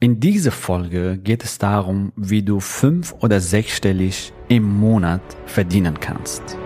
In 0.00 0.20
dieser 0.20 0.52
Folge 0.52 1.18
geht 1.18 1.42
es 1.42 1.58
darum, 1.58 2.12
wie 2.14 2.44
du 2.44 2.60
fünf- 2.60 3.16
oder 3.18 3.40
sechsstellig 3.40 4.32
im 4.46 4.62
Monat 4.62 5.20
verdienen 5.46 5.98
kannst. 5.98 6.56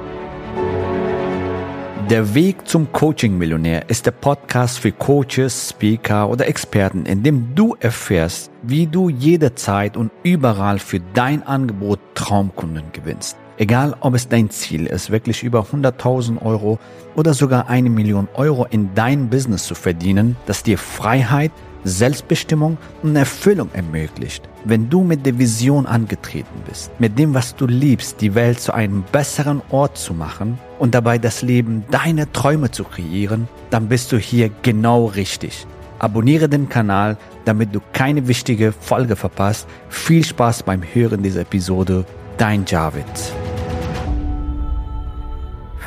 Der 2.11 2.35
Weg 2.35 2.69
zum 2.69 2.93
Coaching-Millionär 2.93 3.89
ist 3.89 4.05
der 4.05 4.11
Podcast 4.11 4.81
für 4.81 4.93
Coaches, 4.93 5.71
Speaker 5.71 6.29
oder 6.29 6.47
Experten, 6.47 7.07
in 7.07 7.23
dem 7.23 7.55
du 7.55 7.75
erfährst, 7.81 8.51
wie 8.63 8.87
du 8.87 9.09
jederzeit 9.09 9.97
und 9.97 10.13
überall 10.23 10.79
für 10.79 11.01
dein 11.15 11.43
Angebot 11.43 12.01
Traumkunden 12.15 12.93
gewinnst. 12.93 13.39
Egal, 13.57 13.97
ob 14.01 14.15
es 14.15 14.29
dein 14.29 14.51
Ziel 14.51 14.85
ist, 14.85 15.11
wirklich 15.11 15.43
über 15.43 15.61
100.000 15.73 16.43
Euro 16.43 16.79
oder 17.15 17.33
sogar 17.33 17.71
eine 17.71 17.89
Million 17.89 18.29
Euro 18.35 18.67
in 18.67 18.95
dein 18.95 19.31
Business 19.31 19.65
zu 19.65 19.75
verdienen, 19.75 20.37
das 20.45 20.63
dir 20.63 20.77
Freiheit, 20.77 21.53
Selbstbestimmung 21.85 22.79
und 23.03 23.17
Erfüllung 23.17 23.71
ermöglicht. 23.73 24.49
Wenn 24.65 24.89
du 24.89 25.03
mit 25.03 25.27
der 25.27 25.39
Vision 25.39 25.87
angetreten 25.87 26.63
bist, 26.69 26.91
mit 26.99 27.19
dem, 27.19 27.35
was 27.35 27.57
du 27.57 27.67
liebst, 27.67 28.21
die 28.21 28.35
Welt 28.35 28.61
zu 28.61 28.73
einem 28.73 29.03
besseren 29.11 29.63
Ort 29.71 29.99
zu 29.99 30.15
machen 30.15 30.59
und 30.79 30.95
dabei 30.95 31.19
das 31.19 31.43
Leben 31.43 31.85
deiner 31.91 32.33
Träume 32.33 32.71
zu 32.71 32.85
kreieren, 32.85 33.49
dann 33.71 33.89
bist 33.89 34.13
du 34.13 34.19
hier 34.19 34.51
genau 34.63 35.07
richtig. 35.07 35.67
Abonniere 35.99 36.49
den 36.49 36.69
Kanal, 36.69 37.17
damit 37.45 37.75
du 37.75 37.81
keine 37.93 38.27
wichtige 38.27 38.73
Folge 38.73 39.15
verpasst. 39.17 39.69
Viel 39.89 40.25
Spaß 40.25 40.65
beim 40.65 40.83
Hören 40.83 41.23
dieser 41.23 41.43
Episode. 41.43 42.05
Dein 42.39 42.65
Javid. 42.67 43.05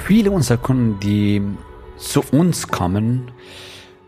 Viele 0.06 0.32
unserer 0.32 0.58
Kunden, 0.58 1.00
die 1.00 1.42
zu 1.98 2.24
uns 2.32 2.68
kommen, 2.68 3.32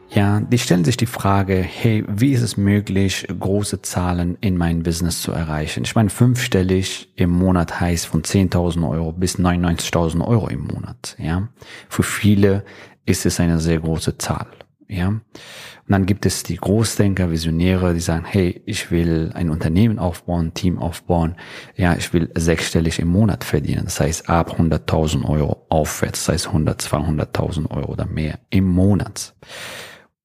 ja, 0.10 0.40
die 0.40 0.58
stellen 0.58 0.86
sich 0.86 0.98
die 0.98 1.06
Frage, 1.06 1.56
hey, 1.56 2.04
wie 2.08 2.32
ist 2.32 2.42
es 2.42 2.56
möglich, 2.56 3.28
große 3.28 3.82
Zahlen 3.82 4.38
in 4.40 4.58
mein 4.58 4.84
Business 4.84 5.22
zu 5.22 5.32
erreichen? 5.32 5.84
Ich 5.84 5.96
meine, 5.96 6.10
fünfstellig 6.10 7.12
im 7.16 7.32
Monat 7.32 7.80
heißt 7.80 8.08
von 8.08 8.24
10.000 8.24 8.90
Euro 8.90 9.12
bis 9.12 9.38
99.000 9.38 10.26
Euro 10.26 10.48
im 10.48 10.66
Monat, 10.66 11.16
ja. 11.20 11.50
Für 11.90 12.04
viele 12.04 12.64
ist 13.06 13.26
es 13.26 13.40
eine 13.40 13.60
sehr 13.60 13.80
große 13.80 14.18
Zahl, 14.18 14.48
ja. 14.88 15.08
Und 15.08 15.94
dann 15.94 16.06
gibt 16.06 16.26
es 16.26 16.44
die 16.44 16.58
Großdenker, 16.58 17.32
Visionäre, 17.32 17.94
die 17.94 18.02
sagen, 18.02 18.26
hey, 18.26 18.62
ich 18.66 18.92
will 18.92 19.32
ein 19.34 19.50
Unternehmen 19.50 20.00
aufbauen, 20.00 20.54
Team 20.54 20.80
aufbauen, 20.80 21.36
ja, 21.76 21.96
ich 21.96 22.14
will 22.14 22.30
sechsstellig 22.36 23.00
im 23.00 23.08
Monat 23.08 23.46
verdienen. 23.46 23.86
Das 23.86 24.00
heißt, 24.00 24.30
ab 24.30 24.58
100.000 24.60 25.24
Euro 25.26 25.66
aufwärts, 25.70 26.26
das 26.26 26.34
heißt 26.34 26.48
100, 26.48 26.82
200.000 26.82 27.72
Euro 27.72 27.94
oder 27.94 28.06
mehr 28.06 28.40
im 28.50 28.66
Monat. 28.66 29.34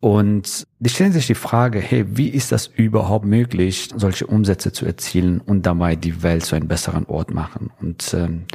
Und 0.03 0.67
die 0.81 0.89
stellen 0.89 1.13
sich 1.13 1.29
die 1.29 1.37
Frage, 1.37 1.79
hey, 1.79 2.05
wie 2.17 2.27
ist 2.27 2.51
das 2.51 2.67
überhaupt 2.67 3.25
möglich, 3.25 3.89
solche 3.95 4.27
Umsätze 4.27 4.73
zu 4.73 4.85
erzielen 4.85 5.41
und 5.41 5.65
dabei 5.65 5.95
die 5.95 6.25
Welt 6.25 6.45
zu 6.45 6.57
einem 6.57 6.67
besseren 6.67 7.07
Ort 7.07 7.33
machen 7.33 7.71
und 7.81 8.13
ähm, 8.13 8.47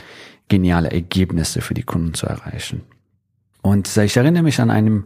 geniale 0.49 0.91
Ergebnisse 0.91 1.61
für 1.61 1.73
die 1.73 1.83
Kunden 1.83 2.13
zu 2.13 2.25
erreichen. 2.25 2.81
Und 3.61 3.95
äh, 3.95 4.03
ich 4.03 4.17
erinnere 4.17 4.43
mich 4.43 4.59
an 4.59 4.69
einem 4.69 5.05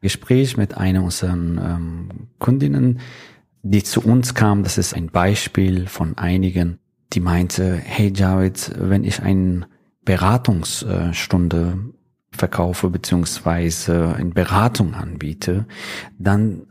Gespräch 0.00 0.56
mit 0.56 0.78
einer 0.78 1.04
unserer 1.04 1.34
ähm, 1.34 2.08
Kundinnen, 2.38 3.00
die 3.62 3.82
zu 3.82 4.00
uns 4.00 4.32
kam. 4.32 4.62
Das 4.62 4.78
ist 4.78 4.94
ein 4.94 5.08
Beispiel 5.08 5.88
von 5.88 6.16
einigen, 6.16 6.78
die 7.12 7.20
meinte, 7.20 7.74
hey 7.76 8.10
Javid, 8.16 8.72
wenn 8.78 9.04
ich 9.04 9.20
eine 9.20 9.66
Beratungsstunde 10.06 11.76
verkaufe 12.32 12.90
beziehungsweise 12.90 14.14
eine 14.16 14.30
Beratung 14.30 14.94
anbiete, 14.94 15.66
dann 16.18 16.62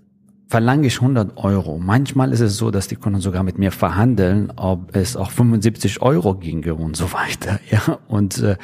verlange 0.48 0.88
ich 0.88 0.96
100 0.96 1.38
Euro. 1.38 1.80
Manchmal 1.80 2.34
ist 2.34 2.42
es 2.42 2.58
so, 2.58 2.72
dass 2.72 2.90
die 2.90 2.98
Kunden 2.98 3.22
sogar 3.22 3.44
mit 3.44 3.58
mir 3.58 3.72
verhandeln, 3.72 4.52
ob 4.58 4.94
es 4.96 5.16
auch 5.16 5.32
75 5.32 6.02
Euro 6.02 6.36
ginge 6.36 6.76
und 6.76 6.98
so 6.98 7.14
weiter. 7.14 7.60
Ja, 7.72 8.00
und 8.10 8.40
äh, 8.40 8.58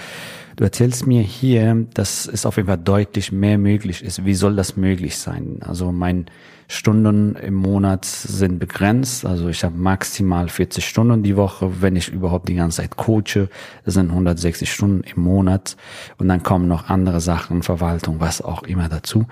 du 0.57 0.63
erzählst 0.63 1.07
mir 1.07 1.21
hier, 1.21 1.85
dass 1.93 2.27
es 2.27 2.45
auf 2.45 2.57
jeden 2.57 2.67
Fall 2.67 2.79
deutlich 2.79 3.31
mehr 3.31 3.57
möglich 3.57 4.03
ist. 4.03 4.25
Wie 4.25 4.33
soll 4.33 4.55
das 4.55 4.75
möglich 4.75 5.17
sein? 5.17 5.59
Also 5.61 5.91
mein 5.91 6.25
Stunden 6.67 7.35
im 7.35 7.53
Monat 7.53 8.03
sind 8.05 8.59
begrenzt. 8.59 9.23
Also 9.25 9.47
ich 9.47 9.63
habe 9.63 9.77
maximal 9.77 10.49
40 10.49 10.85
Stunden 10.85 11.23
die 11.23 11.37
Woche, 11.37 11.81
wenn 11.81 11.95
ich 11.95 12.09
überhaupt 12.09 12.49
die 12.49 12.55
ganze 12.55 12.77
Zeit 12.77 12.97
coache. 12.97 13.49
Sind 13.85 14.09
160 14.09 14.71
Stunden 14.71 15.03
im 15.03 15.21
Monat. 15.21 15.77
Und 16.17 16.27
dann 16.27 16.43
kommen 16.43 16.67
noch 16.67 16.89
andere 16.89 17.21
Sachen, 17.21 17.61
Verwaltung, 17.61 18.19
was 18.19 18.41
auch 18.41 18.63
immer 18.63 18.89
dazu. 18.89 19.27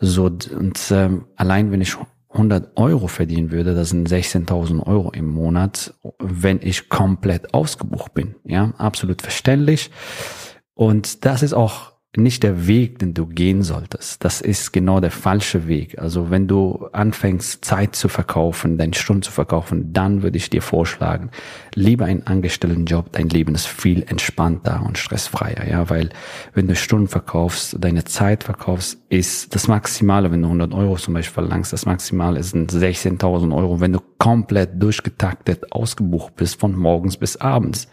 So, 0.00 0.24
und 0.24 0.80
ähm, 0.90 1.26
allein 1.36 1.70
wenn 1.70 1.82
ich 1.82 1.94
100 2.32 2.76
Euro 2.76 3.06
verdienen 3.06 3.50
würde, 3.50 3.74
das 3.74 3.90
sind 3.90 4.08
16.000 4.08 4.86
Euro 4.86 5.10
im 5.10 5.26
Monat, 5.26 5.92
wenn 6.18 6.60
ich 6.62 6.88
komplett 6.88 7.52
ausgebucht 7.52 8.14
bin. 8.14 8.36
Ja, 8.44 8.72
absolut 8.78 9.20
verständlich. 9.20 9.90
Und 10.80 11.26
das 11.26 11.42
ist 11.42 11.52
auch 11.52 11.92
nicht 12.16 12.42
der 12.42 12.66
Weg, 12.66 13.00
den 13.00 13.12
du 13.12 13.26
gehen 13.26 13.62
solltest. 13.62 14.24
Das 14.24 14.40
ist 14.40 14.72
genau 14.72 14.98
der 14.98 15.10
falsche 15.10 15.68
Weg. 15.68 15.98
Also 15.98 16.30
wenn 16.30 16.48
du 16.48 16.88
anfängst, 16.92 17.62
Zeit 17.62 17.94
zu 17.94 18.08
verkaufen, 18.08 18.78
deine 18.78 18.94
Stunden 18.94 19.20
zu 19.20 19.30
verkaufen, 19.30 19.92
dann 19.92 20.22
würde 20.22 20.38
ich 20.38 20.48
dir 20.48 20.62
vorschlagen, 20.62 21.32
lieber 21.74 22.06
einen 22.06 22.26
angestellten 22.26 22.86
Job. 22.86 23.12
Dein 23.12 23.28
Leben 23.28 23.54
ist 23.54 23.66
viel 23.66 24.04
entspannter 24.04 24.82
und 24.82 24.96
stressfreier, 24.96 25.68
ja, 25.68 25.90
weil 25.90 26.08
wenn 26.54 26.66
du 26.66 26.74
Stunden 26.74 27.08
verkaufst, 27.08 27.76
deine 27.78 28.04
Zeit 28.04 28.44
verkaufst, 28.44 29.02
ist 29.10 29.54
das 29.54 29.68
Maximale, 29.68 30.32
wenn 30.32 30.40
du 30.40 30.46
100 30.48 30.72
Euro 30.72 30.96
zum 30.96 31.12
Beispiel 31.12 31.34
verlangst, 31.34 31.74
das 31.74 31.84
Maximale 31.84 32.42
sind 32.42 32.72
16.000 32.72 33.54
Euro, 33.54 33.80
wenn 33.80 33.92
du 33.92 34.00
komplett 34.16 34.82
durchgetaktet 34.82 35.72
ausgebucht 35.72 36.36
bist 36.36 36.58
von 36.58 36.74
morgens 36.74 37.18
bis 37.18 37.36
abends. 37.36 37.86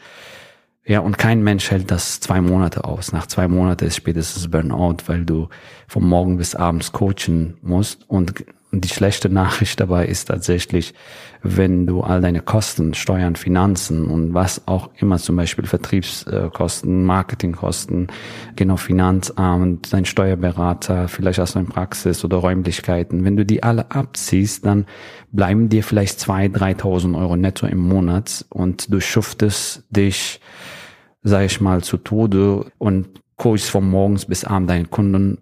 Ja, 0.87 1.01
und 1.01 1.17
kein 1.17 1.43
Mensch 1.43 1.69
hält 1.69 1.91
das 1.91 2.21
zwei 2.21 2.39
Monate 2.39 2.85
aus. 2.85 3.11
Nach 3.11 3.27
zwei 3.27 3.49
Monaten 3.49 3.85
ist 3.85 3.97
spätestens 3.97 4.49
Burnout, 4.49 4.97
weil 5.07 5.25
du 5.25 5.49
vom 5.85 6.07
Morgen 6.07 6.37
bis 6.37 6.55
abends 6.55 6.93
coachen 6.93 7.57
musst. 7.61 8.09
Und 8.09 8.45
die 8.71 8.87
schlechte 8.87 9.27
Nachricht 9.27 9.81
dabei 9.81 10.05
ist 10.05 10.29
tatsächlich, 10.29 10.93
wenn 11.43 11.87
du 11.87 12.01
all 12.01 12.21
deine 12.21 12.39
Kosten, 12.39 12.93
Steuern, 12.93 13.35
Finanzen 13.35 14.07
und 14.07 14.33
was 14.33 14.65
auch 14.67 14.89
immer, 14.97 15.17
zum 15.17 15.35
Beispiel 15.35 15.65
Vertriebskosten, 15.65 17.03
Marketingkosten, 17.03 18.07
genau 18.55 18.77
Finanzamt, 18.77 19.91
dein 19.91 20.05
Steuerberater, 20.05 21.09
vielleicht 21.09 21.39
hast 21.39 21.55
du 21.55 21.59
eine 21.59 21.67
Praxis 21.67 22.23
oder 22.23 22.37
Räumlichkeiten, 22.37 23.25
wenn 23.25 23.35
du 23.35 23.45
die 23.45 23.61
alle 23.61 23.91
abziehst, 23.91 24.65
dann 24.65 24.85
bleiben 25.33 25.67
dir 25.67 25.83
vielleicht 25.83 26.21
zwei, 26.21 26.47
dreitausend 26.47 27.15
Euro 27.15 27.35
netto 27.35 27.67
im 27.67 27.79
Monat 27.79 28.45
und 28.49 28.91
du 28.91 29.01
schuftest 29.01 29.83
dich 29.89 30.39
sage 31.27 31.45
ich 31.45 31.61
mal, 31.61 31.83
zu 31.83 31.97
Tode 31.97 32.65
und 32.77 33.07
coachst 33.35 33.69
von 33.69 33.89
morgens 33.89 34.25
bis 34.25 34.43
abends 34.43 34.69
deinen 34.69 34.89
Kunden. 34.89 35.37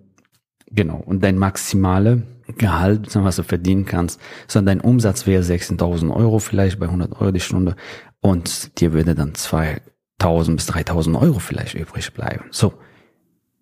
Genau. 0.69 1.01
Und 1.05 1.23
dein 1.23 1.37
maximale 1.37 2.23
Gehalt, 2.57 3.15
was 3.15 3.37
du 3.37 3.43
verdienen 3.43 3.85
kannst, 3.85 4.19
sondern 4.47 4.79
dein 4.79 4.89
Umsatz 4.89 5.25
wäre 5.25 5.41
16.000 5.41 6.13
Euro 6.13 6.39
vielleicht 6.39 6.79
bei 6.79 6.85
100 6.85 7.19
Euro 7.19 7.31
die 7.31 7.39
Stunde 7.39 7.75
und 8.21 8.79
dir 8.79 8.93
würde 8.93 9.15
dann 9.15 9.33
2.000 9.33 10.55
bis 10.55 10.69
3.000 10.69 11.19
Euro 11.19 11.39
vielleicht 11.39 11.73
übrig 11.73 12.13
bleiben. 12.13 12.45
So. 12.51 12.73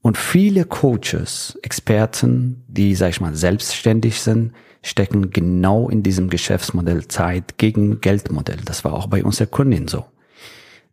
Und 0.02 0.18
viele 0.18 0.66
Coaches, 0.66 1.58
Experten, 1.62 2.66
die, 2.68 2.94
sag 2.96 3.12
ich 3.12 3.22
mal, 3.22 3.36
selbstständig 3.36 4.22
sind, 4.22 4.52
stecken 4.82 5.30
genau 5.30 5.88
in 5.88 6.04
diesem 6.04 6.30
Geschäftsmodell 6.30 7.08
Zeit 7.08 7.58
gegen 7.58 8.02
Geldmodell. 8.02 8.60
Das 8.66 8.84
war 8.84 8.94
auch 8.94 9.08
bei 9.08 9.24
uns 9.24 9.38
der 9.38 9.48
Kundin 9.48 9.88
so 9.88 10.06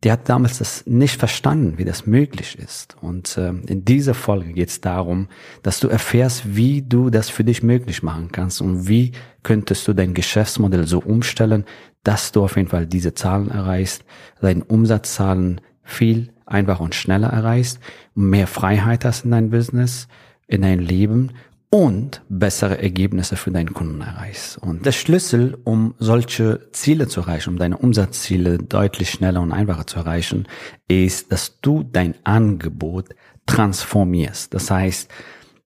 die 0.02 0.10
hat 0.10 0.28
damals 0.28 0.58
das 0.58 0.86
nicht 0.86 1.18
verstanden, 1.18 1.76
wie 1.76 1.84
das 1.84 2.06
möglich 2.06 2.58
ist. 2.58 2.96
Und 3.02 3.36
äh, 3.36 3.50
in 3.50 3.84
dieser 3.84 4.14
Folge 4.14 4.52
geht 4.52 4.70
es 4.70 4.80
darum, 4.80 5.28
dass 5.62 5.80
du 5.80 5.88
erfährst, 5.88 6.56
wie 6.56 6.80
du 6.80 7.10
das 7.10 7.28
für 7.28 7.44
dich 7.44 7.62
möglich 7.62 8.02
machen 8.02 8.30
kannst 8.32 8.62
und 8.62 8.88
wie 8.88 9.12
könntest 9.42 9.86
du 9.86 9.92
dein 9.92 10.14
Geschäftsmodell 10.14 10.86
so 10.86 11.00
umstellen, 11.00 11.64
dass 12.02 12.32
du 12.32 12.42
auf 12.42 12.56
jeden 12.56 12.68
Fall 12.68 12.86
diese 12.86 13.12
Zahlen 13.12 13.50
erreichst, 13.50 14.04
deine 14.40 14.64
Umsatzzahlen 14.64 15.60
viel 15.82 16.32
einfacher 16.46 16.82
und 16.82 16.94
schneller 16.94 17.28
erreichst, 17.28 17.78
mehr 18.14 18.46
Freiheit 18.46 19.04
hast 19.04 19.24
in 19.24 19.32
dein 19.32 19.50
Business, 19.50 20.08
in 20.46 20.62
dein 20.62 20.80
Leben 20.80 21.32
und 21.70 22.22
bessere 22.28 22.82
Ergebnisse 22.82 23.36
für 23.36 23.52
deinen 23.52 23.72
Kunden 23.72 24.00
erreichst. 24.00 24.58
Und 24.58 24.84
der 24.84 24.92
Schlüssel, 24.92 25.56
um 25.62 25.94
solche 25.98 26.68
Ziele 26.72 27.06
zu 27.06 27.20
erreichen, 27.20 27.50
um 27.50 27.58
deine 27.58 27.78
Umsatzziele 27.78 28.58
deutlich 28.58 29.10
schneller 29.10 29.40
und 29.40 29.52
einfacher 29.52 29.86
zu 29.86 30.00
erreichen, 30.00 30.48
ist, 30.88 31.30
dass 31.30 31.60
du 31.60 31.84
dein 31.84 32.14
Angebot 32.24 33.10
transformierst. 33.46 34.52
Das 34.52 34.68
heißt, 34.70 35.08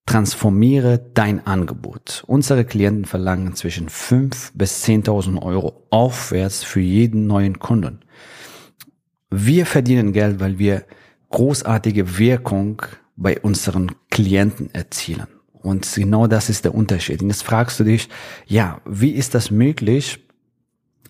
transformiere 0.04 0.98
dein 1.14 1.46
Angebot. 1.46 2.22
Unsere 2.26 2.66
Klienten 2.66 3.06
verlangen 3.06 3.54
zwischen 3.54 3.88
5 3.88 4.52
bis 4.54 4.84
10.000 4.84 5.40
Euro 5.40 5.86
aufwärts 5.88 6.62
für 6.62 6.80
jeden 6.80 7.26
neuen 7.26 7.58
Kunden. 7.58 8.00
Wir 9.30 9.64
verdienen 9.64 10.12
Geld, 10.12 10.38
weil 10.38 10.58
wir 10.58 10.84
großartige 11.30 12.18
Wirkung 12.18 12.82
bei 13.16 13.40
unseren 13.40 13.92
Klienten 14.10 14.72
erzielen. 14.74 15.33
Und 15.64 15.90
genau 15.94 16.26
das 16.26 16.50
ist 16.50 16.64
der 16.64 16.74
Unterschied. 16.74 17.22
Und 17.22 17.28
jetzt 17.28 17.42
fragst 17.42 17.80
du 17.80 17.84
dich, 17.84 18.08
ja, 18.46 18.80
wie 18.84 19.10
ist 19.10 19.34
das 19.34 19.50
möglich, 19.50 20.20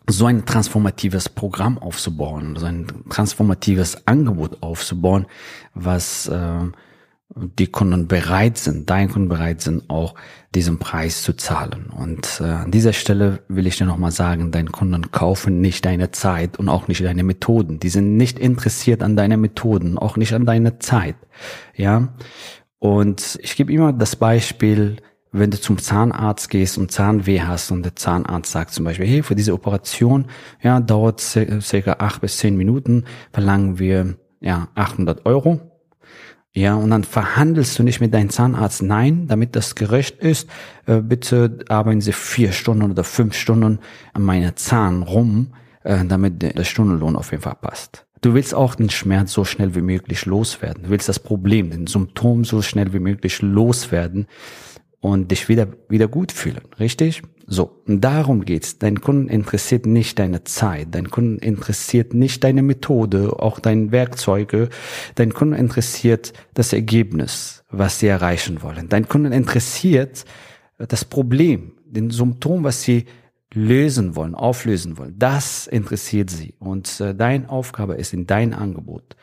so 0.07 0.27
ein 0.27 0.45
transformatives 0.45 1.29
Programm 1.29 1.79
aufzubauen, 1.79 2.57
so 2.57 2.67
ein 2.67 2.87
transformatives 3.09 4.07
Angebot 4.07 4.63
aufzubauen, 4.63 5.27
was 5.75 6.29
äh, 6.29 6.67
die 7.35 7.67
Kunden 7.67 8.07
bereit 8.07 8.59
sind, 8.59 8.89
deine 8.91 9.11
Kunden 9.11 9.29
bereit 9.29 9.61
sind, 9.61 9.89
auch 9.89 10.15
diesen 10.55 10.79
Preis 10.79 11.23
zu 11.23 11.33
zahlen. 11.33 11.87
Und 11.87 12.41
äh, 12.41 12.45
an 12.45 12.71
dieser 12.71 12.93
Stelle 12.93 13.41
will 13.49 13.67
ich 13.67 13.77
dir 13.77 13.87
nochmal 13.87 14.13
sagen, 14.13 14.53
deine 14.53 14.71
Kunden 14.71 15.11
kaufen 15.11 15.61
nicht 15.61 15.85
deine 15.85 16.11
Zeit 16.11 16.59
und 16.59 16.69
auch 16.69 16.87
nicht 16.87 17.03
deine 17.03 17.25
Methoden. 17.25 17.81
Die 17.81 17.89
sind 17.89 18.17
nicht 18.17 18.39
interessiert 18.39 19.03
an 19.03 19.17
deine 19.17 19.37
Methoden, 19.37 19.99
auch 19.99 20.17
nicht 20.17 20.35
an 20.35 20.47
deiner 20.47 20.79
Zeit. 20.79 21.17
Ja. 21.75 22.15
Und 22.79 23.39
ich 23.43 23.57
gebe 23.57 23.73
immer 23.73 23.93
das 23.93 24.17
Beispiel, 24.17 24.97
wenn 25.33 25.51
du 25.51 25.61
zum 25.61 25.79
Zahnarzt 25.79 26.49
gehst 26.49 26.79
und 26.79 26.93
Zahnweh 26.93 27.41
hast 27.41 27.73
und 27.73 27.83
der 27.83 27.97
Zahnarzt 27.97 28.53
sagt 28.53 28.73
zum 28.73 28.85
Beispiel, 28.85 29.07
hey, 29.07 29.23
für 29.23 29.35
diese 29.35 29.53
Operation, 29.53 30.27
ja, 30.63 30.81
dauert 30.81 31.21
circa 31.21 31.97
acht 31.99 32.21
bis 32.21 32.39
zehn 32.39 32.57
Minuten, 32.57 33.05
verlangen 33.33 33.81
wir, 33.81 34.17
ja, 34.41 34.69
800 34.77 35.27
Euro. 35.27 35.61
Ja, 36.53 36.77
und 36.77 36.91
dann 36.91 37.03
verhandelst 37.03 37.77
du 37.77 37.83
nicht 37.83 38.01
mit 38.01 38.15
deinem 38.15 38.31
Zahnarzt, 38.31 38.81
nein, 38.81 39.27
damit 39.27 39.57
das 39.57 39.75
gerecht 39.75 40.21
ist, 40.21 40.49
äh, 40.87 41.01
bitte 41.01 41.59
arbeiten 41.69 42.01
Sie 42.01 42.13
vier 42.13 42.53
Stunden 42.53 42.93
oder 42.93 43.03
fünf 43.03 43.35
Stunden 43.35 43.81
an 44.13 44.23
meiner 44.23 44.55
Zahn 44.55 45.03
rum, 45.03 45.55
äh, 45.83 46.05
damit 46.05 46.43
der 46.43 46.63
Stundenlohn 46.63 47.17
auf 47.17 47.33
jeden 47.33 47.43
Fall 47.43 47.57
passt. 47.61 48.07
Du 48.25 48.33
willst 48.33 48.55
auch 48.55 48.75
den 48.75 48.89
Schmerz 48.89 49.35
so 49.35 49.45
schnell 49.45 49.75
wie 49.75 49.83
möglich 49.83 50.25
loswerden. 50.25 50.85
Du 50.85 50.89
willst 50.89 51.11
das 51.11 51.19
Problem, 51.19 51.69
den 51.69 51.87
Symptom 51.87 52.47
so 52.47 52.63
schnell 52.63 52.95
wie 52.95 52.99
möglich 52.99 53.43
loswerden 53.43 54.29
und 55.01 55.31
dich 55.31 55.51
wieder, 55.51 55.69
wieder 55.91 56.09
gut 56.09 56.33
fühlen, 56.33 56.63
richtig? 56.81 57.21
So, 57.47 57.83
und 57.87 58.01
darum 58.01 58.47
geht's. 58.47 58.79
Dein 58.79 59.03
Kunden 59.03 59.29
interessiert 59.29 59.85
nicht 59.85 60.19
deine 60.19 60.43
Zeit, 60.43 60.89
dein 60.93 61.11
Kunden 61.11 61.39
interessiert 61.39 62.15
nicht 62.15 62.43
deine 62.45 62.63
Methode, 62.63 63.39
auch 63.41 63.61
deine 63.61 63.93
Werkzeuge. 63.93 64.71
Dein 65.17 65.35
Kunden 65.35 65.55
interessiert 65.55 66.33
das 66.55 66.73
Ergebnis, 66.73 67.63
was 67.69 67.99
sie 67.99 68.07
erreichen 68.07 68.63
wollen. 68.63 68.89
Dein 68.89 69.07
Kunden 69.07 69.33
interessiert 69.33 70.25
das 70.79 71.05
Problem, 71.05 71.73
den 71.85 72.09
Symptom, 72.09 72.65
was 72.65 72.85
sie 72.85 73.05
lösen 73.55 74.17
wollen, 74.17 74.35
auflösen 74.35 74.99
wollen. 74.99 75.19
Das 75.19 75.67
interessiert 75.67 76.31
sie. 76.31 76.55
Und 76.59 77.01
äh, 77.01 77.15
deine 77.15 77.49
Aufgabe 77.49 77.95
ist 77.95 78.13
in 78.13 78.27
dein 78.27 78.55
Angebot 78.55 79.17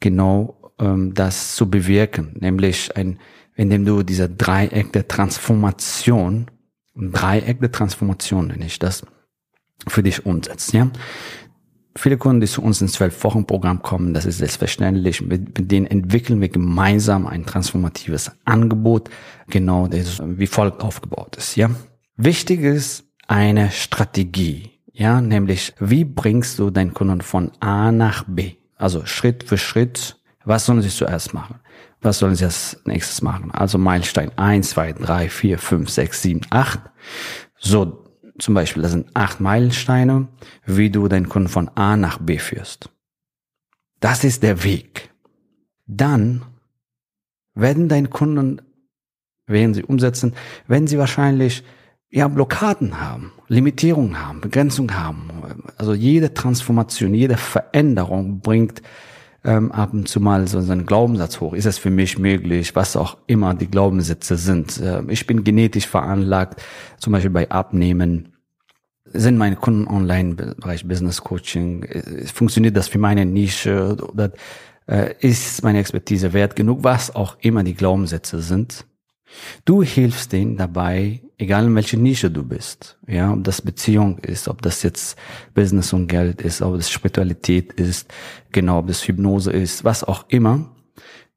genau 0.00 0.72
ähm, 0.78 1.14
das 1.14 1.56
zu 1.56 1.70
bewirken, 1.70 2.36
nämlich 2.40 2.96
ein 2.96 3.18
indem 3.56 3.84
du 3.84 4.02
dieser 4.02 4.28
Dreieck 4.28 4.92
der 4.92 5.08
Transformation, 5.08 6.46
Dreieck 6.94 7.60
der 7.60 7.72
Transformation 7.72 8.48
nenne 8.48 8.66
ich 8.66 8.78
das, 8.78 9.04
für 9.88 10.02
dich 10.02 10.24
umsetzt, 10.24 10.72
ja. 10.72 10.90
Viele 11.98 12.18
Kunden, 12.18 12.42
die 12.42 12.46
zu 12.46 12.60
uns 12.60 12.82
ins 12.82 12.92
Zwölf-Wochen-Programm 12.92 13.80
kommen, 13.80 14.12
das 14.12 14.26
ist 14.26 14.36
selbstverständlich. 14.36 15.22
Mit, 15.22 15.58
mit, 15.58 15.72
denen 15.72 15.86
entwickeln 15.86 16.42
wir 16.42 16.50
gemeinsam 16.50 17.26
ein 17.26 17.46
transformatives 17.46 18.32
Angebot, 18.44 19.08
genau, 19.48 19.86
das 19.86 20.20
wie 20.22 20.46
folgt 20.46 20.82
aufgebaut 20.82 21.36
ist, 21.36 21.56
ja. 21.56 21.70
Wichtig 22.18 22.60
ist 22.60 23.05
eine 23.28 23.70
Strategie, 23.70 24.70
ja, 24.92 25.20
nämlich, 25.20 25.74
wie 25.78 26.04
bringst 26.04 26.58
du 26.58 26.70
deinen 26.70 26.94
Kunden 26.94 27.20
von 27.20 27.52
A 27.60 27.92
nach 27.92 28.24
B? 28.26 28.52
Also 28.76 29.04
Schritt 29.06 29.44
für 29.44 29.58
Schritt, 29.58 30.16
was 30.44 30.66
sollen 30.66 30.82
sie 30.82 30.88
zuerst 30.88 31.34
machen? 31.34 31.60
was 32.06 32.18
sollen 32.18 32.36
sie 32.36 32.44
als 32.44 32.80
nächstes 32.84 33.22
machen? 33.22 33.50
Also 33.50 33.78
Meilenstein 33.78 34.36
1, 34.36 34.70
2, 34.70 34.92
3, 34.94 35.28
4, 35.28 35.58
5, 35.58 35.90
6, 35.90 36.22
7, 36.22 36.40
8. 36.50 36.80
So, 37.58 38.04
zum 38.38 38.54
Beispiel, 38.54 38.82
das 38.82 38.92
sind 38.92 39.08
acht 39.14 39.40
Meilensteine, 39.40 40.28
wie 40.64 40.90
du 40.90 41.08
deinen 41.08 41.28
Kunden 41.28 41.48
von 41.48 41.68
A 41.74 41.96
nach 41.96 42.18
B 42.18 42.38
führst. 42.38 42.90
Das 44.00 44.24
ist 44.24 44.42
der 44.42 44.62
Weg. 44.62 45.10
Dann 45.86 46.44
werden 47.54 47.88
deine 47.88 48.08
Kunden, 48.08 48.60
während 49.46 49.74
sie 49.74 49.84
umsetzen, 49.84 50.34
werden 50.66 50.86
sie 50.86 50.98
wahrscheinlich 50.98 51.64
ja 52.16 52.28
Blockaden 52.28 52.98
haben, 52.98 53.32
Limitierungen 53.46 54.26
haben, 54.26 54.40
Begrenzungen 54.40 54.98
haben. 54.98 55.28
Also 55.76 55.92
jede 55.92 56.32
Transformation, 56.32 57.12
jede 57.12 57.36
Veränderung 57.36 58.40
bringt 58.40 58.80
ähm, 59.44 59.70
ab 59.70 59.92
und 59.92 60.08
zu 60.08 60.18
mal 60.18 60.48
so, 60.48 60.62
so 60.62 60.72
einen 60.72 60.86
Glaubenssatz 60.86 61.40
hoch. 61.40 61.52
Ist 61.52 61.66
es 61.66 61.76
für 61.76 61.90
mich 61.90 62.18
möglich? 62.18 62.74
Was 62.74 62.96
auch 62.96 63.18
immer 63.26 63.52
die 63.52 63.70
Glaubenssätze 63.70 64.36
sind. 64.36 64.80
Äh, 64.80 65.02
ich 65.08 65.26
bin 65.26 65.44
genetisch 65.44 65.86
veranlagt, 65.86 66.62
zum 66.98 67.12
Beispiel 67.12 67.30
bei 67.30 67.50
Abnehmen. 67.50 68.32
Sind 69.04 69.36
meine 69.36 69.56
Kunden 69.56 69.86
online 69.86 70.36
Bereich 70.36 70.88
Business 70.88 71.22
Coaching? 71.22 71.82
Äh, 71.82 72.24
funktioniert 72.24 72.78
das 72.78 72.88
für 72.88 72.98
meine 72.98 73.26
Nische? 73.26 73.94
Oder 74.10 74.32
äh, 74.88 75.14
ist 75.20 75.62
meine 75.62 75.80
Expertise 75.80 76.32
wert 76.32 76.56
genug? 76.56 76.78
Was 76.82 77.14
auch 77.14 77.36
immer 77.40 77.62
die 77.62 77.74
Glaubenssätze 77.74 78.40
sind. 78.40 78.86
Du 79.64 79.82
hilfst 79.82 80.32
denen 80.32 80.56
dabei, 80.56 81.22
egal 81.38 81.66
in 81.66 81.74
welche 81.74 81.96
Nische 81.96 82.30
du 82.30 82.42
bist. 82.42 82.98
Ja, 83.06 83.32
ob 83.32 83.44
das 83.44 83.62
Beziehung 83.62 84.18
ist, 84.18 84.48
ob 84.48 84.62
das 84.62 84.82
jetzt 84.82 85.18
Business 85.54 85.92
und 85.92 86.06
Geld 86.06 86.42
ist, 86.42 86.62
ob 86.62 86.76
das 86.76 86.90
Spiritualität 86.90 87.72
ist, 87.74 88.12
genau, 88.52 88.78
ob 88.78 88.86
das 88.86 89.06
Hypnose 89.06 89.52
ist, 89.52 89.84
was 89.84 90.04
auch 90.04 90.24
immer. 90.28 90.70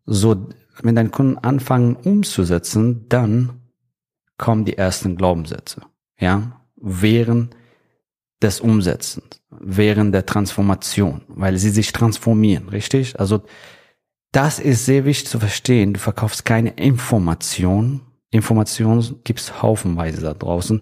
So, 0.05 0.49
wenn 0.81 0.95
deine 0.95 1.09
Kunden 1.09 1.37
anfangen 1.37 1.95
umzusetzen, 1.95 3.05
dann 3.09 3.59
kommen 4.37 4.65
die 4.65 4.77
ersten 4.77 5.15
Glaubenssätze. 5.17 5.81
Ja, 6.19 6.61
während 6.75 7.55
des 8.41 8.61
Umsetzens, 8.61 9.41
während 9.49 10.13
der 10.13 10.25
Transformation, 10.25 11.21
weil 11.27 11.57
sie 11.57 11.71
sich 11.71 11.91
transformieren, 11.91 12.69
richtig? 12.69 13.19
Also, 13.19 13.43
das 14.31 14.59
ist 14.59 14.85
sehr 14.85 15.05
wichtig 15.05 15.29
zu 15.29 15.39
verstehen. 15.39 15.93
Du 15.93 15.99
verkaufst 15.99 16.45
keine 16.45 16.71
Information. 16.71 18.01
Informationen 18.31 19.21
gibt's 19.23 19.61
haufenweise 19.61 20.21
da 20.21 20.33
draußen. 20.33 20.81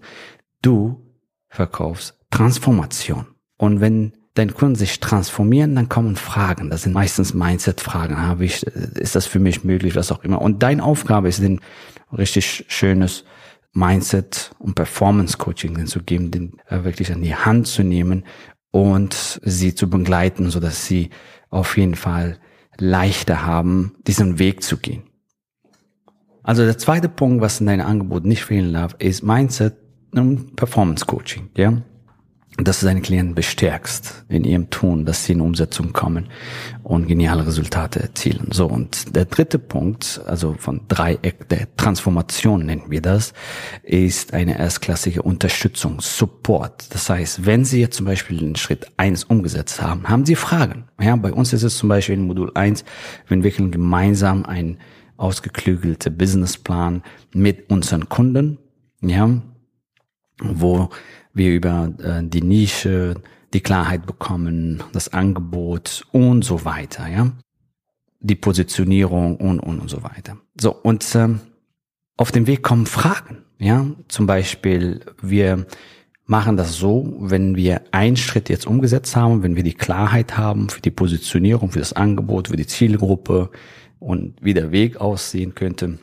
Du 0.62 1.14
verkaufst 1.48 2.18
Transformation. 2.30 3.26
Und 3.56 3.80
wenn 3.80 4.12
deine 4.34 4.52
Kunden 4.52 4.76
sich 4.76 5.00
transformieren, 5.00 5.74
dann 5.74 5.88
kommen 5.88 6.16
Fragen. 6.16 6.70
Das 6.70 6.82
sind 6.82 6.92
meistens 6.92 7.34
Mindset-Fragen. 7.34 8.20
Habe 8.20 8.44
ich, 8.44 8.62
ist 8.64 9.16
das 9.16 9.26
für 9.26 9.40
mich 9.40 9.64
möglich, 9.64 9.96
was 9.96 10.12
auch 10.12 10.22
immer. 10.22 10.40
Und 10.40 10.62
deine 10.62 10.82
Aufgabe 10.84 11.28
ist, 11.28 11.42
den 11.42 11.60
richtig 12.12 12.66
schönes 12.68 13.24
Mindset 13.72 14.52
und 14.58 14.74
Performance 14.74 15.38
Coaching 15.38 15.86
zu 15.86 16.02
geben, 16.02 16.30
den 16.30 16.58
äh, 16.68 16.84
wirklich 16.84 17.12
an 17.12 17.22
die 17.22 17.34
Hand 17.34 17.66
zu 17.66 17.82
nehmen 17.82 18.24
und 18.70 19.40
sie 19.42 19.74
zu 19.74 19.90
begleiten, 19.90 20.50
so 20.50 20.60
dass 20.60 20.86
sie 20.86 21.10
auf 21.50 21.76
jeden 21.76 21.94
Fall 21.94 22.38
leichter 22.80 23.44
haben, 23.44 23.94
diesen 24.06 24.38
Weg 24.38 24.62
zu 24.62 24.76
gehen. 24.78 25.02
Also 26.42 26.64
der 26.64 26.78
zweite 26.78 27.08
Punkt, 27.08 27.42
was 27.42 27.60
in 27.60 27.66
deinem 27.66 27.86
Angebot 27.86 28.24
nicht 28.24 28.44
fehlen 28.44 28.72
darf, 28.72 28.94
ist 28.98 29.22
Mindset 29.22 29.76
und 30.14 30.56
Performance 30.56 31.04
Coaching, 31.04 31.50
ja. 31.56 31.82
Dass 32.60 32.80
du 32.80 32.86
deine 32.86 33.02
Klienten 33.02 33.36
bestärkst 33.36 34.24
in 34.28 34.42
ihrem 34.42 34.68
Tun, 34.68 35.04
dass 35.04 35.24
sie 35.24 35.34
in 35.34 35.40
Umsetzung 35.40 35.92
kommen 35.92 36.28
und 36.82 37.06
geniale 37.06 37.46
Resultate 37.46 38.00
erzielen. 38.00 38.48
So. 38.50 38.66
Und 38.66 39.14
der 39.14 39.26
dritte 39.26 39.60
Punkt, 39.60 40.20
also 40.26 40.54
von 40.58 40.80
Dreieck 40.88 41.48
der 41.50 41.74
Transformation 41.76 42.66
nennen 42.66 42.86
wir 42.88 43.00
das, 43.00 43.32
ist 43.84 44.34
eine 44.34 44.58
erstklassige 44.58 45.22
Unterstützung, 45.22 46.00
Support. 46.00 46.92
Das 46.92 47.08
heißt, 47.08 47.46
wenn 47.46 47.64
Sie 47.64 47.80
jetzt 47.80 47.96
zum 47.96 48.06
Beispiel 48.06 48.38
den 48.38 48.56
Schritt 48.56 48.90
eins 48.96 49.22
umgesetzt 49.22 49.80
haben, 49.80 50.08
haben 50.08 50.26
Sie 50.26 50.34
Fragen. 50.34 50.88
Ja, 51.00 51.14
bei 51.14 51.32
uns 51.32 51.52
ist 51.52 51.62
es 51.62 51.78
zum 51.78 51.88
Beispiel 51.88 52.16
in 52.16 52.26
Modul 52.26 52.50
eins, 52.54 52.84
wir 53.28 53.36
entwickeln 53.36 53.70
gemeinsam 53.70 54.44
einen 54.44 54.78
ausgeklügelte 55.16 56.10
Businessplan 56.10 57.02
mit 57.32 57.70
unseren 57.70 58.08
Kunden, 58.08 58.58
ja, 59.00 59.30
wo 60.40 60.88
wir 61.38 61.54
über 61.54 61.92
äh, 62.02 62.22
die 62.22 62.42
Nische, 62.42 63.14
die 63.54 63.60
Klarheit 63.60 64.06
bekommen, 64.06 64.82
das 64.92 65.12
Angebot 65.12 66.04
und 66.12 66.44
so 66.44 66.64
weiter, 66.64 67.08
ja, 67.08 67.32
die 68.20 68.34
Positionierung 68.34 69.36
und 69.36 69.60
und 69.60 69.80
und 69.80 69.88
so 69.88 70.02
weiter. 70.02 70.36
So 70.60 70.74
und 70.74 71.14
ähm, 71.14 71.40
auf 72.16 72.32
dem 72.32 72.46
Weg 72.46 72.62
kommen 72.62 72.86
Fragen, 72.86 73.38
ja, 73.58 73.86
zum 74.08 74.26
Beispiel 74.26 75.00
wir 75.22 75.66
machen 76.26 76.58
das 76.58 76.76
so, 76.76 77.16
wenn 77.20 77.56
wir 77.56 77.80
einen 77.90 78.16
Schritt 78.18 78.50
jetzt 78.50 78.66
umgesetzt 78.66 79.16
haben, 79.16 79.42
wenn 79.42 79.56
wir 79.56 79.62
die 79.62 79.72
Klarheit 79.72 80.36
haben 80.36 80.68
für 80.68 80.82
die 80.82 80.90
Positionierung, 80.90 81.70
für 81.70 81.78
das 81.78 81.94
Angebot, 81.94 82.48
für 82.48 82.56
die 82.56 82.66
Zielgruppe, 82.66 83.50
und 84.00 84.34
wie 84.42 84.54
der 84.54 84.72
Weg 84.72 85.00
aussehen 85.00 85.54
könnte, 85.54 85.98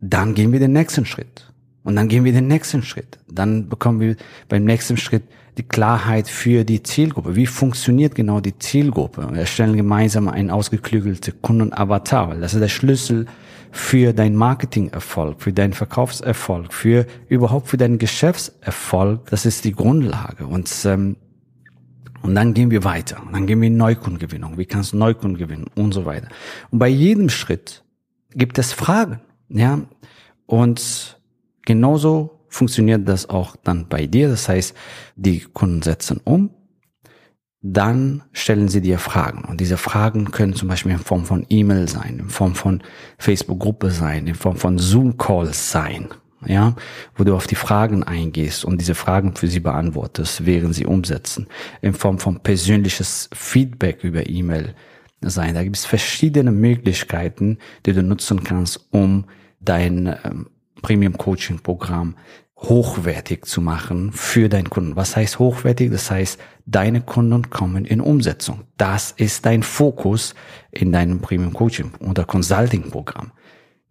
dann 0.00 0.34
gehen 0.34 0.52
wir 0.52 0.60
den 0.60 0.72
nächsten 0.72 1.06
Schritt. 1.06 1.52
Und 1.82 1.96
dann 1.96 2.08
gehen 2.08 2.24
wir 2.24 2.32
den 2.32 2.46
nächsten 2.46 2.82
Schritt. 2.82 3.18
Dann 3.30 3.68
bekommen 3.68 4.00
wir 4.00 4.16
beim 4.48 4.64
nächsten 4.64 4.96
Schritt 4.96 5.22
die 5.56 5.62
Klarheit 5.62 6.28
für 6.28 6.64
die 6.64 6.82
Zielgruppe. 6.82 7.36
Wie 7.36 7.46
funktioniert 7.46 8.14
genau 8.14 8.40
die 8.40 8.58
Zielgruppe? 8.58 9.28
Wir 9.30 9.40
erstellen 9.40 9.76
gemeinsam 9.76 10.28
einen 10.28 10.50
ausgeklügelten 10.50 11.34
Kundenavatar, 11.42 12.30
weil 12.30 12.40
das 12.40 12.54
ist 12.54 12.60
der 12.60 12.68
Schlüssel 12.68 13.26
für 13.72 14.12
dein 14.12 14.34
Marketingerfolg, 14.34 15.40
für 15.40 15.52
deinen 15.52 15.72
Verkaufserfolg, 15.72 16.72
für 16.72 17.06
überhaupt 17.28 17.68
für 17.68 17.76
deinen 17.76 17.98
Geschäftserfolg. 17.98 19.30
Das 19.30 19.46
ist 19.46 19.64
die 19.64 19.72
Grundlage. 19.72 20.46
Und 20.46 20.70
ähm, 20.84 21.16
und 22.22 22.34
dann 22.34 22.52
gehen 22.52 22.70
wir 22.70 22.84
weiter. 22.84 23.22
Und 23.24 23.32
dann 23.32 23.46
gehen 23.46 23.60
wir 23.60 23.68
in 23.68 23.76
Neukundengewinnung. 23.76 24.58
Wie 24.58 24.66
kannst 24.66 24.92
du 24.92 24.98
Neukunden 24.98 25.38
gewinnen? 25.38 25.66
Und 25.74 25.92
so 25.92 26.04
weiter. 26.04 26.28
Und 26.70 26.78
bei 26.78 26.88
jedem 26.88 27.30
Schritt 27.30 27.82
gibt 28.34 28.58
es 28.58 28.72
Fragen. 28.72 29.20
Ja. 29.48 29.80
Und 30.46 31.19
genauso 31.64 32.40
funktioniert 32.48 33.08
das 33.08 33.28
auch 33.28 33.56
dann 33.56 33.88
bei 33.88 34.06
dir. 34.06 34.28
Das 34.28 34.48
heißt, 34.48 34.74
die 35.16 35.40
Kunden 35.40 35.82
setzen 35.82 36.20
um 36.24 36.50
dann 37.62 38.22
stellen 38.32 38.68
sie 38.68 38.80
dir 38.80 38.98
Fragen. 38.98 39.44
Und 39.44 39.60
diese 39.60 39.76
Fragen 39.76 40.30
können 40.30 40.54
zum 40.54 40.68
Beispiel 40.68 40.92
in 40.92 40.98
Form 40.98 41.26
von 41.26 41.44
E-Mail 41.48 41.88
sein, 41.88 42.18
in 42.18 42.30
Form 42.30 42.54
von 42.54 42.82
Facebook-Gruppe 43.18 43.90
sein, 43.90 44.26
in 44.26 44.34
Form 44.34 44.56
von 44.56 44.78
Zoom-Calls 44.78 45.70
sein, 45.70 46.08
ja, 46.46 46.74
wo 47.16 47.24
du 47.24 47.34
auf 47.34 47.46
die 47.46 47.56
Fragen 47.56 48.02
eingehst 48.02 48.64
und 48.64 48.80
diese 48.80 48.94
Fragen 48.94 49.36
für 49.36 49.46
sie 49.46 49.60
beantwortest, 49.60 50.46
während 50.46 50.74
sie 50.74 50.86
umsetzen, 50.86 51.48
in 51.82 51.92
Form 51.92 52.18
von 52.18 52.40
persönliches 52.40 53.28
Feedback 53.34 54.04
über 54.04 54.26
E-Mail 54.26 54.74
sein. 55.20 55.54
Da 55.54 55.62
gibt 55.62 55.76
es 55.76 55.84
verschiedene 55.84 56.52
Möglichkeiten, 56.52 57.58
die 57.84 57.92
du 57.92 58.02
nutzen 58.02 58.42
kannst, 58.42 58.88
um 58.90 59.26
dein 59.60 60.16
ähm, 60.24 60.46
Premium 60.82 61.16
Coaching 61.16 61.60
Programm 61.60 62.16
hochwertig 62.62 63.46
zu 63.46 63.60
machen 63.60 64.12
für 64.12 64.48
deinen 64.48 64.68
Kunden. 64.68 64.96
Was 64.96 65.16
heißt 65.16 65.38
hochwertig? 65.38 65.90
Das 65.90 66.10
heißt, 66.10 66.38
deine 66.66 67.00
Kunden 67.00 67.48
kommen 67.50 67.84
in 67.84 68.00
Umsetzung. 68.00 68.64
Das 68.76 69.12
ist 69.12 69.46
dein 69.46 69.62
Fokus 69.62 70.34
in 70.70 70.92
deinem 70.92 71.20
Premium 71.20 71.52
Coaching 71.52 71.92
oder 72.00 72.24
Consulting 72.24 72.90
Programm, 72.90 73.32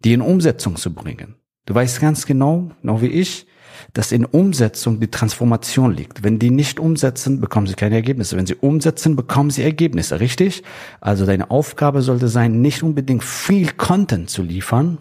die 0.04 0.12
in 0.12 0.20
Umsetzung 0.20 0.76
zu 0.76 0.94
bringen. 0.94 1.34
Du 1.66 1.74
weißt 1.74 2.00
ganz 2.00 2.26
genau, 2.26 2.70
noch 2.82 3.02
wie 3.02 3.08
ich, 3.08 3.46
dass 3.92 4.12
in 4.12 4.24
Umsetzung 4.24 5.00
die 5.00 5.10
Transformation 5.10 5.94
liegt. 5.94 6.22
Wenn 6.22 6.38
die 6.38 6.50
nicht 6.50 6.78
umsetzen, 6.78 7.40
bekommen 7.40 7.66
sie 7.66 7.74
keine 7.74 7.96
Ergebnisse. 7.96 8.36
Wenn 8.36 8.46
sie 8.46 8.54
umsetzen, 8.54 9.16
bekommen 9.16 9.50
sie 9.50 9.62
Ergebnisse, 9.62 10.20
richtig? 10.20 10.62
Also 11.00 11.26
deine 11.26 11.50
Aufgabe 11.50 12.02
sollte 12.02 12.28
sein, 12.28 12.60
nicht 12.60 12.82
unbedingt 12.82 13.24
viel 13.24 13.72
Content 13.72 14.30
zu 14.30 14.42
liefern 14.42 14.98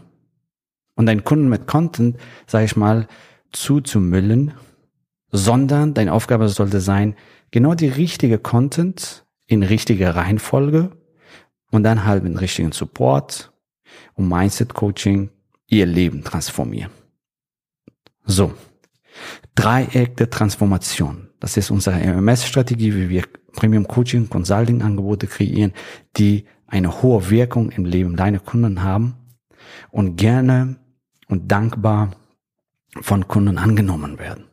und 1.00 1.06
deinen 1.06 1.24
Kunden 1.24 1.48
mit 1.48 1.66
Content, 1.66 2.18
sage 2.46 2.66
ich 2.66 2.76
mal, 2.76 3.08
zuzumüllen, 3.54 4.54
sondern 5.32 5.94
deine 5.94 6.12
Aufgabe 6.12 6.50
sollte 6.50 6.82
sein, 6.82 7.16
genau 7.52 7.74
die 7.74 7.88
richtige 7.88 8.38
Content 8.38 9.26
in 9.46 9.64
richtiger 9.64 10.18
Reihenfolge 10.18 10.92
und 11.72 11.84
dann 11.84 12.04
halt 12.04 12.26
mit 12.26 12.42
richtigen 12.42 12.74
Support 12.74 13.54
und 14.16 14.28
Mindset 14.28 14.74
Coaching 14.74 15.30
ihr 15.68 15.86
Leben 15.86 16.22
transformieren. 16.26 16.92
So. 18.26 18.54
Dreieck 19.56 20.18
der 20.18 20.30
Transformation. 20.30 21.30
Das 21.40 21.56
ist 21.56 21.72
unsere 21.72 21.98
MMS-Strategie, 21.98 22.94
wie 22.94 23.08
wir 23.08 23.24
Premium 23.54 23.88
Coaching, 23.88 24.30
Consulting 24.30 24.82
Angebote 24.82 25.28
kreieren, 25.28 25.72
die 26.18 26.44
eine 26.68 27.02
hohe 27.02 27.30
Wirkung 27.30 27.72
im 27.72 27.86
Leben 27.86 28.18
deiner 28.18 28.40
Kunden 28.40 28.84
haben 28.84 29.16
und 29.92 30.18
gerne 30.18 30.76
und 31.30 31.50
dankbar 31.50 32.12
von 33.00 33.28
Kunden 33.28 33.58
angenommen 33.58 34.20
werden. 34.20 34.46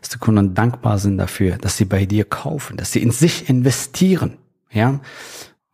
Dass 0.00 0.10
die 0.10 0.18
Kunden 0.18 0.54
dankbar 0.54 0.98
sind 0.98 1.18
dafür, 1.18 1.56
dass 1.56 1.76
sie 1.76 1.84
bei 1.84 2.06
dir 2.06 2.24
kaufen, 2.24 2.76
dass 2.76 2.92
sie 2.92 3.02
in 3.02 3.10
sich 3.10 3.48
investieren, 3.48 4.38
ja, 4.70 5.00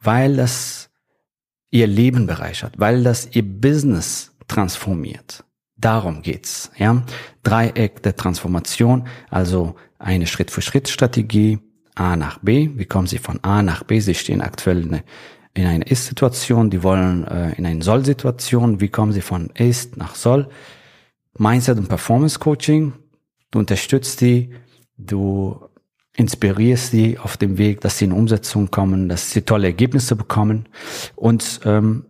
weil 0.00 0.36
das 0.36 0.90
ihr 1.70 1.86
Leben 1.86 2.26
bereichert, 2.26 2.74
weil 2.78 3.02
das 3.02 3.28
ihr 3.34 3.42
Business 3.42 4.32
transformiert. 4.48 5.44
Darum 5.76 6.22
geht's, 6.22 6.70
ja. 6.76 7.02
Dreieck 7.42 8.02
der 8.02 8.16
Transformation, 8.16 9.08
also 9.28 9.74
eine 9.98 10.26
Schritt-für-Schritt-Strategie, 10.26 11.58
A 11.94 12.16
nach 12.16 12.38
B. 12.38 12.70
Wie 12.74 12.86
kommen 12.86 13.06
Sie 13.06 13.18
von 13.18 13.42
A 13.42 13.62
nach 13.62 13.84
B? 13.84 14.00
Sie 14.00 14.14
stehen 14.14 14.40
aktuell 14.40 14.82
in, 14.82 15.00
in 15.54 15.66
einer 15.66 15.86
Ist-Situation, 15.86 16.70
die 16.70 16.82
wollen 16.82 17.24
äh, 17.26 17.52
in 17.52 17.64
eine 17.64 17.82
Soll-Situation. 17.82 18.80
Wie 18.80 18.88
kommen 18.88 19.12
Sie 19.12 19.20
von 19.20 19.50
Ist 19.50 19.96
nach 19.96 20.16
Soll? 20.16 20.48
Mindset 21.38 21.78
und 21.78 21.88
Performance 21.88 22.38
Coaching. 22.38 22.92
Du 23.50 23.60
unterstützt 23.60 24.20
die, 24.20 24.50
du 24.96 25.60
inspirierst 26.16 26.90
sie 26.90 27.18
auf 27.18 27.36
dem 27.36 27.58
Weg, 27.58 27.80
dass 27.80 27.98
sie 27.98 28.04
in 28.04 28.12
Umsetzung 28.12 28.70
kommen, 28.70 29.08
dass 29.08 29.30
sie 29.30 29.42
tolle 29.42 29.66
Ergebnisse 29.66 30.14
bekommen 30.16 30.68
und 31.16 31.60
ähm, 31.64 32.06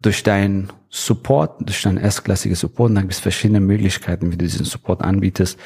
durch 0.00 0.22
deinen 0.22 0.72
Support, 0.88 1.60
durch 1.60 1.82
deinen 1.82 1.98
erstklassigen 1.98 2.56
Support, 2.56 2.90
dann 2.90 3.02
gibt 3.02 3.14
es 3.14 3.20
verschiedene 3.20 3.60
Möglichkeiten, 3.60 4.32
wie 4.32 4.36
du 4.36 4.44
diesen 4.44 4.64
Support 4.64 5.02
anbietest, 5.02 5.58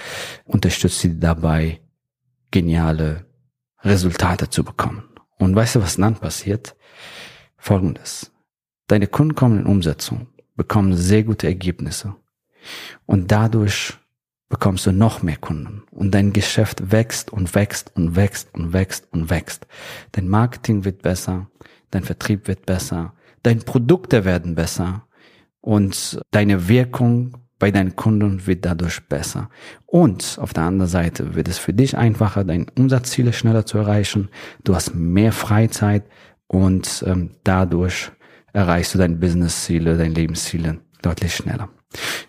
unterstützt 0.44 1.00
sie 1.00 1.18
dabei, 1.18 1.80
geniale 2.50 3.26
Resultate 3.82 4.50
zu 4.50 4.64
bekommen. 4.64 5.04
Und 5.38 5.54
weißt 5.54 5.76
du, 5.76 5.82
was 5.82 5.96
dann 5.96 6.16
passiert? 6.16 6.76
Folgendes. 7.56 8.30
Deine 8.86 9.06
Kunden 9.06 9.34
kommen 9.34 9.60
in 9.60 9.66
Umsetzung, 9.66 10.28
bekommen 10.56 10.94
sehr 10.94 11.24
gute 11.24 11.46
Ergebnisse. 11.46 12.14
Und 13.06 13.32
dadurch 13.32 13.94
bekommst 14.48 14.86
du 14.86 14.92
noch 14.92 15.22
mehr 15.22 15.36
Kunden 15.36 15.82
und 15.90 16.12
dein 16.12 16.32
Geschäft 16.32 16.92
wächst 16.92 17.32
und 17.32 17.54
wächst 17.54 17.94
und 17.96 18.14
wächst 18.14 18.54
und 18.54 18.72
wächst 18.72 19.08
und 19.12 19.30
wächst. 19.30 19.66
Dein 20.12 20.28
Marketing 20.28 20.84
wird 20.84 21.02
besser, 21.02 21.50
dein 21.90 22.04
Vertrieb 22.04 22.46
wird 22.46 22.66
besser, 22.66 23.14
deine 23.42 23.60
Produkte 23.60 24.24
werden 24.24 24.54
besser 24.54 25.06
und 25.60 26.20
deine 26.30 26.68
Wirkung 26.68 27.43
bei 27.58 27.70
deinen 27.70 27.96
Kunden 27.96 28.46
wird 28.46 28.64
dadurch 28.64 29.06
besser. 29.08 29.48
Und 29.86 30.38
auf 30.40 30.52
der 30.52 30.64
anderen 30.64 30.90
Seite 30.90 31.34
wird 31.34 31.48
es 31.48 31.58
für 31.58 31.72
dich 31.72 31.96
einfacher, 31.96 32.44
deine 32.44 32.66
Umsatzziele 32.76 33.32
schneller 33.32 33.64
zu 33.64 33.78
erreichen. 33.78 34.28
Du 34.64 34.74
hast 34.74 34.94
mehr 34.94 35.32
Freizeit 35.32 36.04
und 36.46 37.04
ähm, 37.06 37.30
dadurch 37.44 38.10
erreichst 38.52 38.94
du 38.94 38.98
deine 38.98 39.16
Businessziele, 39.16 39.96
deine 39.96 40.14
Lebensziele 40.14 40.78
deutlich 41.02 41.34
schneller. 41.34 41.68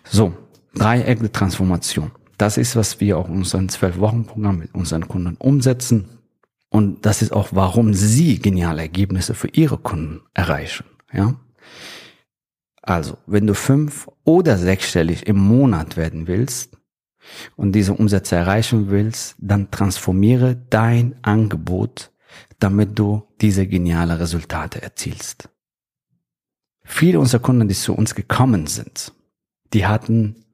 So, 0.04 0.34
Dreieck 0.74 1.20
der 1.20 1.32
Transformation. 1.32 2.12
Das 2.38 2.58
ist, 2.58 2.76
was 2.76 3.00
wir 3.00 3.18
auch 3.18 3.28
in 3.28 3.36
unserem 3.36 3.68
Zwölf-Wochen-Programm 3.68 4.58
mit 4.58 4.74
unseren 4.74 5.08
Kunden 5.08 5.36
umsetzen. 5.36 6.08
Und 6.68 7.06
das 7.06 7.22
ist 7.22 7.32
auch, 7.32 7.48
warum 7.52 7.94
sie 7.94 8.38
geniale 8.38 8.82
Ergebnisse 8.82 9.34
für 9.34 9.48
ihre 9.48 9.78
Kunden 9.78 10.20
erreichen. 10.34 10.84
Ja? 11.12 11.34
Also, 12.86 13.18
wenn 13.26 13.48
du 13.48 13.54
fünf 13.54 14.08
oder 14.22 14.56
sechsstellig 14.56 15.26
im 15.26 15.36
Monat 15.36 15.96
werden 15.96 16.28
willst 16.28 16.78
und 17.56 17.72
diese 17.72 17.92
Umsätze 17.92 18.36
erreichen 18.36 18.90
willst, 18.90 19.34
dann 19.40 19.72
transformiere 19.72 20.56
dein 20.70 21.16
Angebot, 21.22 22.12
damit 22.60 22.96
du 22.96 23.24
diese 23.40 23.66
geniale 23.66 24.20
Resultate 24.20 24.80
erzielst. 24.80 25.48
Viele 26.84 27.18
unserer 27.18 27.42
Kunden, 27.42 27.66
die 27.66 27.74
zu 27.74 27.92
uns 27.92 28.14
gekommen 28.14 28.68
sind, 28.68 29.12
die 29.72 29.84
hatten 29.84 30.46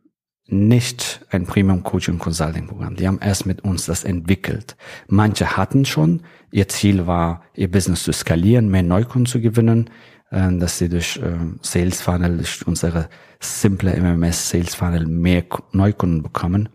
nicht 0.46 1.24
ein 1.30 1.46
Premium 1.46 1.82
Coaching 1.82 2.18
Consulting 2.18 2.66
Programm. 2.66 2.96
Die 2.96 3.06
haben 3.06 3.20
erst 3.20 3.46
mit 3.46 3.62
uns 3.62 3.86
das 3.86 4.04
entwickelt. 4.04 4.76
Manche 5.06 5.56
hatten 5.56 5.84
schon. 5.84 6.22
Ihr 6.50 6.68
Ziel 6.68 7.06
war, 7.06 7.42
ihr 7.54 7.70
Business 7.70 8.02
zu 8.02 8.12
skalieren, 8.12 8.68
mehr 8.68 8.82
Neukunden 8.82 9.26
zu 9.26 9.40
gewinnen, 9.40 9.88
dass 10.32 10.78
sie 10.78 10.88
durch 10.88 11.18
äh, 11.18 11.36
Sales 11.60 12.00
Funnel, 12.00 12.38
durch 12.38 12.66
unsere 12.66 13.08
simple 13.38 13.94
MMS 13.94 14.48
Sales 14.48 14.74
Funnel 14.74 15.06
mehr 15.06 15.44
Neukunden 15.72 16.22
bekommen 16.22 16.68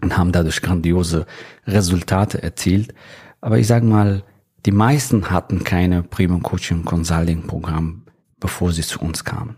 und 0.00 0.16
haben 0.18 0.32
dadurch 0.32 0.60
grandiose 0.60 1.26
Resultate 1.66 2.42
erzielt. 2.42 2.92
Aber 3.40 3.58
ich 3.58 3.66
sage 3.66 3.86
mal, 3.86 4.24
die 4.66 4.72
meisten 4.72 5.30
hatten 5.30 5.64
keine 5.64 6.02
Premium 6.02 6.42
Coaching 6.42 6.84
Consulting 6.84 7.46
Programm, 7.46 8.02
bevor 8.40 8.72
sie 8.72 8.82
zu 8.82 9.00
uns 9.00 9.24
kamen. 9.24 9.56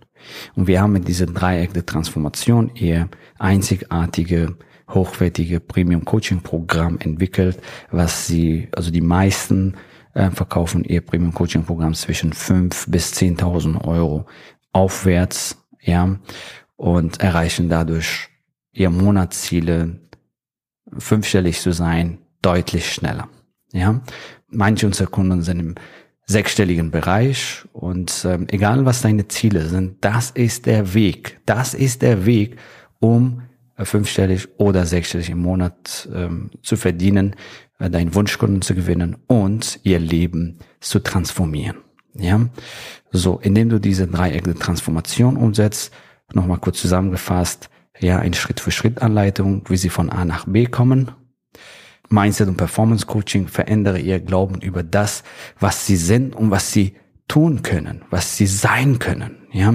Und 0.55 0.67
wir 0.67 0.81
haben 0.81 0.93
mit 0.93 1.09
diesem 1.09 1.35
Dreieck 1.35 1.75
der 1.75 1.85
Transformation 1.85 2.71
ihr 2.75 3.09
einzigartige, 3.39 4.57
hochwertige 4.89 5.61
Premium 5.61 6.05
Coaching 6.05 6.41
Programm 6.41 6.99
entwickelt, 6.99 7.59
was 7.91 8.27
sie, 8.27 8.69
also 8.73 8.91
die 8.91 9.01
meisten 9.01 9.75
äh, 10.15 10.31
verkaufen 10.31 10.85
ihr 10.85 11.01
Premium 11.01 11.35
Coaching 11.35 11.65
Programm 11.65 11.95
zwischen 11.95 12.33
fünf 12.33 12.87
bis 12.89 13.13
zehntausend 13.13 13.85
Euro 13.85 14.27
aufwärts, 14.73 15.65
ja, 15.81 16.19
und 16.77 17.21
erreichen 17.21 17.69
dadurch 17.69 18.29
ihr 18.73 18.91
Monatsziele, 18.91 20.01
fünfstellig 20.97 21.61
zu 21.61 21.73
sein, 21.73 22.19
deutlich 22.43 22.93
schneller, 22.93 23.29
ja. 23.73 24.01
Manche 24.49 24.87
unserer 24.87 25.09
Kunden 25.09 25.43
sind 25.43 25.61
im 25.61 25.75
sechsstelligen 26.27 26.91
Bereich 26.91 27.65
und 27.73 28.25
ähm, 28.25 28.47
egal 28.51 28.87
was 28.87 29.03
deine 29.03 29.29
Ziele 29.29 29.67
sind, 29.67 30.05
das 30.05 30.31
ist 30.31 30.67
der 30.67 30.95
Weg. 30.95 31.41
Das 31.45 31.75
ist 31.75 32.03
der 32.03 32.25
Weg, 32.25 32.57
um 33.01 33.43
fünfstellig 33.77 34.49
oder 34.59 34.87
sechsstellig 34.87 35.31
im 35.31 35.39
Monat 35.39 36.09
ähm, 36.15 36.51
zu 36.63 36.77
verdienen, 36.77 37.35
äh, 37.79 37.91
deinen 37.91 38.15
Wunschkunden 38.15 38.63
zu 38.63 38.75
gewinnen 38.75 39.17
und 39.27 39.81
ihr 39.83 39.99
Leben 39.99 40.59
zu 40.81 41.01
transformieren. 41.01 41.79
Ja, 42.17 42.49
so, 43.11 43.41
indem 43.41 43.71
du 43.71 43.81
diese 43.81 44.07
Dreieck 44.07 44.45
der 44.45 44.55
Transformation 44.55 45.37
umsetzt, 45.37 45.93
nochmal 46.33 46.59
kurz 46.59 46.81
zusammengefasst, 46.81 47.71
ja, 47.99 48.19
eine 48.19 48.35
Schritt-für-Schritt-Anleitung, 48.35 49.65
wie 49.69 49.77
sie 49.77 49.89
von 49.89 50.11
A 50.11 50.25
nach 50.25 50.47
B 50.47 50.67
kommen. 50.67 51.11
Mindset 52.09 52.49
und 52.49 52.57
Performance 52.57 53.07
Coaching 53.07 53.49
verändere 53.49 53.99
ihr 53.99 54.21
Glauben 54.21 54.61
über 54.61 54.83
das, 54.83 55.25
was 55.59 55.87
sie 55.87 55.97
sind 55.97 56.37
und 56.37 56.51
was 56.51 56.71
sie 56.73 56.95
tun 57.29 57.63
können, 57.63 58.03
was 58.11 58.37
sie 58.37 58.47
sein 58.47 58.99
können, 58.99 59.47
ja. 59.51 59.73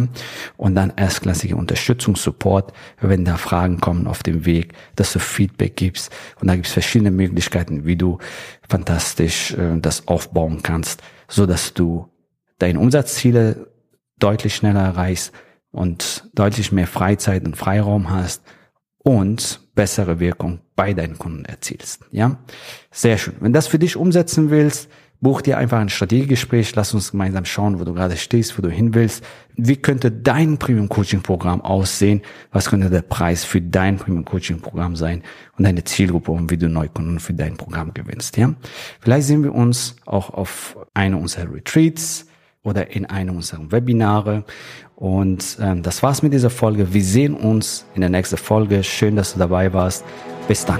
Und 0.56 0.76
dann 0.76 0.94
erstklassige 0.96 1.56
Unterstützung, 1.56 2.16
Support, 2.16 2.74
wenn 3.02 3.26
da 3.26 3.38
Fragen 3.38 3.80
kommen 3.82 4.08
auf 4.08 4.22
dem 4.22 4.46
Weg, 4.46 4.74
dass 4.96 5.14
du 5.14 5.20
Feedback 5.20 5.76
gibst. 5.76 6.12
Und 6.40 6.48
da 6.48 6.56
gibt 6.56 6.68
es 6.68 6.74
verschiedene 6.74 7.12
Möglichkeiten, 7.12 7.86
wie 7.86 7.96
du 7.96 8.20
fantastisch 8.68 9.54
äh, 9.54 9.80
das 9.80 10.08
aufbauen 10.08 10.62
kannst, 10.62 11.02
so 11.28 11.46
dass 11.46 11.74
du 11.74 12.08
deine 12.60 12.80
Umsatzziele 12.80 13.72
deutlich 14.20 14.56
schneller 14.56 14.82
erreichst 14.82 15.34
und 15.72 16.30
deutlich 16.34 16.72
mehr 16.72 16.88
Freizeit 16.88 17.46
und 17.46 17.58
Freiraum 17.58 18.12
hast 18.12 18.44
und 18.98 19.62
bessere 19.76 20.20
Wirkung 20.20 20.60
bei 20.76 20.94
deinen 20.94 21.18
Kunden 21.18 21.46
erzielst. 21.46 22.04
Ja, 22.12 22.38
sehr 22.92 23.18
schön. 23.18 23.36
Wenn 23.40 23.54
das 23.54 23.68
für 23.68 23.80
dich 23.80 23.96
umsetzen 23.96 24.50
willst, 24.50 24.90
buch 25.22 25.42
dir 25.42 25.58
einfach 25.58 25.80
ein 25.80 25.90
Strategiegespräch. 25.90 26.76
Lass 26.76 26.94
uns 26.94 27.12
gemeinsam 27.12 27.46
schauen, 27.46 27.80
wo 27.80 27.84
du 27.84 27.94
gerade 27.94 28.18
stehst, 28.18 28.58
wo 28.58 28.62
du 28.62 28.70
hin 28.70 28.94
willst. 28.94 29.24
Wie 29.56 29.76
könnte 29.76 30.12
dein 30.12 30.58
Premium 30.58 30.88
Coaching 30.88 31.22
Programm 31.22 31.62
aussehen? 31.62 32.22
Was 32.52 32.70
könnte 32.70 32.90
der 32.90 33.02
Preis 33.02 33.44
für 33.44 33.62
dein 33.62 33.98
Premium 33.98 34.24
Coaching 34.24 34.62
Programm 34.62 34.96
sein 34.96 35.24
und 35.58 35.66
deine 35.66 35.84
Zielgruppe 35.84 36.32
und 36.32 36.50
wie 36.50 36.58
du 36.58 36.70
Neukunden 36.70 37.20
für 37.20 37.34
dein 37.34 37.58
Programm 37.58 37.94
gewinnst? 37.94 38.38
Ja, 38.38 38.54
vielleicht 39.02 39.28
sehen 39.28 39.44
wir 39.44 39.54
uns 39.54 39.98
auch 40.06 40.30
auf 40.30 40.78
einer 40.94 41.20
unserer 41.20 41.54
Retreats 41.54 42.28
oder 42.64 42.92
in 42.96 43.06
einem 43.06 43.36
unserer 43.36 43.72
Webinare. 43.72 44.46
Und 44.96 45.58
ähm, 45.62 45.82
das 45.82 46.04
war's 46.04 46.22
mit 46.22 46.34
dieser 46.34 46.50
Folge. 46.50 46.94
Wir 46.94 47.04
sehen 47.04 47.34
uns 47.34 47.86
in 47.96 48.02
der 48.02 48.10
nächsten 48.10 48.38
Folge. 48.38 48.84
Schön, 48.84 49.16
dass 49.16 49.34
du 49.34 49.40
dabei 49.40 49.72
warst. 49.74 50.04
Bis 50.48 50.66
dann. 50.66 50.80